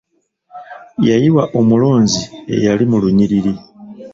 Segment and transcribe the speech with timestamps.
[1.07, 2.21] Yayiwa omulonzi
[2.53, 3.53] eyali mu lunyiriri.